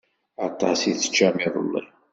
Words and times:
Aṭas 0.47 0.79
i 0.89 0.93
teččam 0.99 1.35
iḍelli. 1.45 1.83